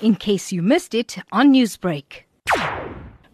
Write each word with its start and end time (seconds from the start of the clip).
in 0.00 0.14
case 0.14 0.52
you 0.52 0.62
missed 0.62 0.94
it 0.94 1.18
on 1.32 1.52
Newsbreak. 1.52 2.24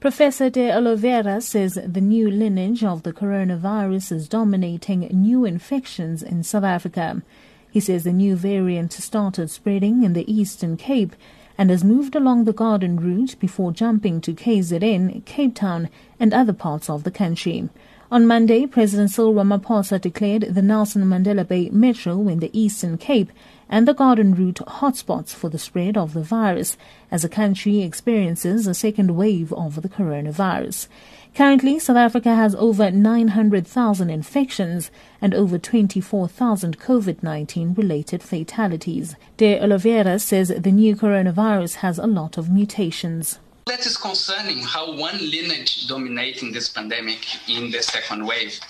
Professor 0.01 0.51
De 0.51 0.71
Oliveira 0.71 1.41
says 1.41 1.79
the 1.87 2.01
new 2.01 2.31
lineage 2.31 2.85
of 2.85 3.03
the 3.05 3.13
coronavirus 3.13 4.13
is 4.13 4.29
dominating 4.29 5.01
new 5.13 5.45
infections 5.45 6.23
in 6.23 6.43
South 6.43 6.65
Africa. 6.65 7.23
He 7.71 7.81
says 7.81 8.05
the 8.05 8.13
new 8.13 8.37
variant 8.37 8.93
started 8.93 9.51
spreading 9.51 10.03
in 10.03 10.13
the 10.13 10.31
Eastern 10.31 10.77
Cape 10.77 11.17
and 11.57 11.71
has 11.71 11.85
moved 11.85 12.15
along 12.15 12.45
the 12.45 12.53
Garden 12.53 12.99
route 12.99 13.37
before 13.39 13.73
jumping 13.73 14.21
to 14.21 14.35
KZN, 14.35 15.25
Cape 15.25 15.55
Town, 15.55 15.89
and 16.19 16.33
other 16.33 16.53
parts 16.53 16.89
of 16.89 17.05
the 17.05 17.11
country. 17.11 17.69
On 18.11 18.27
Monday, 18.27 18.67
President 18.67 19.11
Cyril 19.11 19.35
Ramaphosa 19.35 20.01
declared 20.01 20.43
the 20.43 20.63
Nelson 20.63 21.05
Mandela 21.05 21.47
Bay 21.47 21.69
Metro 21.71 22.29
in 22.29 22.39
the 22.39 22.51
Eastern 22.59 22.97
Cape 22.97 23.33
and 23.69 23.89
the 23.89 23.95
Garden 23.95 24.35
route 24.35 24.61
hotspots 24.67 25.35
for 25.35 25.49
the 25.49 25.59
spread 25.59 25.97
of 25.97 26.15
the 26.15 26.23
virus 26.23 26.77
as 27.11 27.23
the 27.23 27.29
country 27.29 27.81
experiences 27.81 28.67
a 28.67 28.75
second 28.75 29.17
wave 29.17 29.53
of 29.55 29.83
the 29.83 29.89
coronavirus. 29.89 30.87
Currently, 31.35 31.81
South 31.81 31.97
Africa 31.97 32.37
has 32.37 32.55
over 32.55 32.93
900,000 32.93 34.11
infections 34.11 34.93
and 35.21 35.35
over 35.35 35.59
24,000 35.59 36.79
COVID 36.79 37.23
19 37.23 37.75
related 37.75 38.23
fatalities. 38.23 39.17
De 39.37 39.61
Oliveira 39.61 40.21
says 40.21 40.53
the 40.57 40.71
new 40.71 40.95
coronavirus 40.95 41.77
has 41.77 41.99
a 41.99 42.07
lot 42.07 42.39
of 42.39 42.49
mutations. 42.49 43.41
That 43.67 43.87
is 43.87 43.97
concerning 43.97 44.59
how 44.59 44.93
one 44.93 45.19
lineage 45.19 45.89
dominating 45.89 46.53
this 46.53 46.69
pandemic 46.69 47.27
in 47.49 47.71
the 47.71 47.83
second 47.83 48.27
wave. 48.27 48.61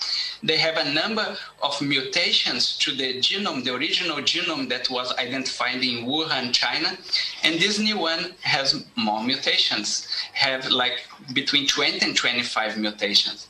They 0.41 0.57
have 0.57 0.77
a 0.77 0.93
number 0.93 1.35
of 1.61 1.81
mutations 1.81 2.77
to 2.77 2.95
the 2.95 3.19
genome, 3.19 3.65
the 3.65 3.75
original 3.75 4.17
genome 4.17 4.69
that 4.69 4.89
was 4.89 5.13
identified 5.17 5.83
in 5.83 6.05
Wuhan, 6.05 6.53
China, 6.53 6.97
and 7.43 7.59
this 7.59 7.77
new 7.77 7.97
one 7.97 8.35
has 8.41 8.85
more 8.95 9.21
mutations, 9.21 10.07
have 10.31 10.69
like 10.69 11.05
between 11.33 11.67
20 11.67 11.99
and 12.05 12.15
25 12.15 12.77
mutations. 12.77 13.47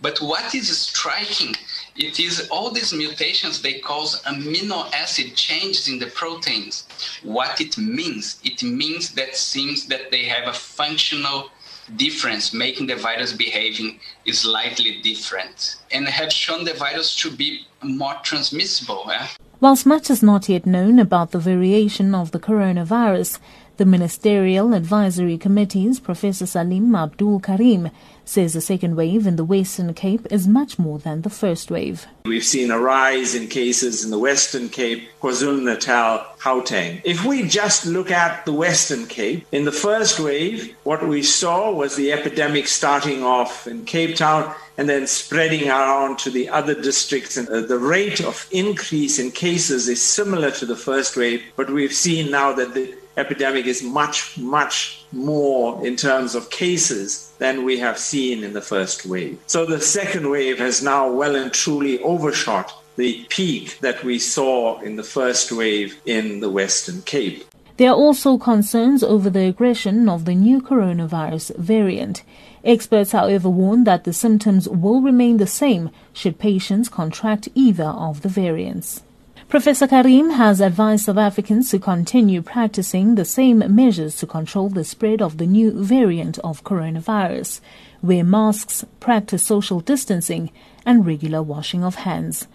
But 0.00 0.18
what 0.22 0.54
is 0.54 0.78
striking 0.78 1.56
it 1.98 2.20
is 2.20 2.48
all 2.50 2.70
these 2.70 2.92
mutations 2.92 3.62
they 3.62 3.74
cause 3.74 4.22
amino 4.24 4.92
acid 4.92 5.34
changes 5.34 5.88
in 5.88 5.98
the 5.98 6.06
proteins 6.06 6.86
what 7.22 7.60
it 7.60 7.76
means 7.78 8.40
it 8.44 8.62
means 8.62 9.14
that 9.14 9.34
seems 9.36 9.86
that 9.86 10.10
they 10.10 10.24
have 10.24 10.48
a 10.48 10.52
functional 10.52 11.50
difference 11.96 12.52
making 12.52 12.86
the 12.86 12.96
virus 12.96 13.32
behaving 13.32 14.00
slightly 14.32 15.00
different 15.02 15.76
and 15.92 16.06
have 16.08 16.32
shown 16.32 16.64
the 16.64 16.74
virus 16.74 17.14
to 17.14 17.30
be 17.30 17.64
more 17.82 18.16
transmissible 18.24 19.08
eh? 19.12 19.26
whilst 19.60 19.86
much 19.86 20.10
is 20.10 20.22
not 20.22 20.48
yet 20.48 20.66
known 20.66 20.98
about 20.98 21.30
the 21.30 21.38
variation 21.38 22.14
of 22.14 22.32
the 22.32 22.40
coronavirus 22.40 23.38
the 23.76 23.84
Ministerial 23.84 24.72
Advisory 24.72 25.36
Committee's 25.36 26.00
Professor 26.00 26.46
Salim 26.46 26.94
Abdool 26.94 27.40
Karim 27.42 27.90
says 28.24 28.54
the 28.54 28.60
second 28.60 28.96
wave 28.96 29.26
in 29.26 29.36
the 29.36 29.44
Western 29.44 29.92
Cape 29.92 30.26
is 30.30 30.48
much 30.48 30.78
more 30.78 30.98
than 30.98 31.22
the 31.22 31.30
first 31.30 31.70
wave. 31.70 32.06
We've 32.24 32.42
seen 32.42 32.70
a 32.70 32.78
rise 32.78 33.34
in 33.34 33.48
cases 33.48 34.02
in 34.02 34.10
the 34.10 34.18
Western 34.18 34.68
Cape, 34.70 35.08
KwaZulu 35.20 35.62
Natal, 35.62 36.24
Gauteng. 36.38 37.02
If 37.04 37.24
we 37.24 37.46
just 37.46 37.84
look 37.86 38.10
at 38.10 38.44
the 38.46 38.52
Western 38.52 39.06
Cape, 39.06 39.46
in 39.52 39.64
the 39.64 39.72
first 39.72 40.18
wave, 40.18 40.74
what 40.84 41.06
we 41.06 41.22
saw 41.22 41.70
was 41.70 41.96
the 41.96 42.12
epidemic 42.12 42.68
starting 42.68 43.22
off 43.22 43.66
in 43.66 43.84
Cape 43.84 44.16
Town 44.16 44.54
and 44.78 44.88
then 44.88 45.06
spreading 45.06 45.68
around 45.68 46.18
to 46.20 46.30
the 46.30 46.48
other 46.48 46.74
districts. 46.74 47.36
And 47.36 47.48
uh, 47.48 47.60
the 47.60 47.78
rate 47.78 48.20
of 48.20 48.48
increase 48.50 49.18
in 49.18 49.30
cases 49.30 49.88
is 49.88 50.02
similar 50.02 50.50
to 50.52 50.66
the 50.66 50.76
first 50.76 51.16
wave, 51.16 51.42
but 51.56 51.70
we've 51.70 51.92
seen 51.92 52.30
now 52.30 52.52
that 52.54 52.74
the 52.74 52.94
epidemic 53.16 53.66
is 53.66 53.82
much, 53.82 54.36
much 54.38 55.04
more 55.12 55.84
in 55.86 55.96
terms 55.96 56.34
of 56.34 56.50
cases 56.50 57.32
than 57.38 57.64
we 57.64 57.78
have 57.78 57.98
seen 57.98 58.44
in 58.44 58.52
the 58.52 58.60
first 58.60 59.06
wave. 59.06 59.38
So 59.46 59.66
the 59.66 59.80
second 59.80 60.30
wave 60.30 60.58
has 60.58 60.82
now 60.82 61.10
well 61.10 61.36
and 61.36 61.52
truly 61.52 62.00
overshot 62.02 62.72
the 62.96 63.26
peak 63.28 63.78
that 63.80 64.02
we 64.04 64.18
saw 64.18 64.80
in 64.80 64.96
the 64.96 65.02
first 65.02 65.52
wave 65.52 66.00
in 66.06 66.40
the 66.40 66.50
Western 66.50 67.02
Cape. 67.02 67.44
There 67.76 67.90
are 67.90 67.94
also 67.94 68.38
concerns 68.38 69.02
over 69.02 69.28
the 69.28 69.48
aggression 69.48 70.08
of 70.08 70.24
the 70.24 70.34
new 70.34 70.62
coronavirus 70.62 71.56
variant. 71.56 72.22
Experts, 72.64 73.12
however, 73.12 73.50
warn 73.50 73.84
that 73.84 74.04
the 74.04 74.14
symptoms 74.14 74.66
will 74.66 75.02
remain 75.02 75.36
the 75.36 75.46
same 75.46 75.90
should 76.14 76.38
patients 76.38 76.88
contract 76.88 77.48
either 77.54 77.84
of 77.84 78.22
the 78.22 78.30
variants. 78.30 79.02
Professor 79.48 79.86
Karim 79.86 80.30
has 80.30 80.60
advised 80.60 81.04
South 81.04 81.18
Africans 81.18 81.70
to 81.70 81.78
continue 81.78 82.42
practicing 82.42 83.14
the 83.14 83.24
same 83.24 83.62
measures 83.72 84.16
to 84.16 84.26
control 84.26 84.68
the 84.68 84.82
spread 84.82 85.22
of 85.22 85.38
the 85.38 85.46
new 85.46 85.70
variant 85.84 86.40
of 86.40 86.64
coronavirus. 86.64 87.60
Wear 88.02 88.24
masks, 88.24 88.84
practice 88.98 89.44
social 89.44 89.78
distancing, 89.78 90.50
and 90.84 91.06
regular 91.06 91.44
washing 91.44 91.84
of 91.84 91.94
hands. 91.94 92.48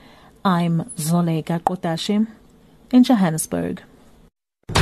I'm 0.44 0.84
Zoleka 0.97 1.62
Qodashe 1.62 2.28
in 2.91 3.03
Johannesburg. 3.06 3.81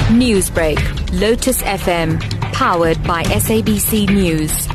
Newsbreak, 0.09 0.79
Lotus 1.21 1.61
FM, 1.61 2.19
powered 2.53 3.01
by 3.03 3.21
SABC 3.21 4.09
News. 4.09 4.67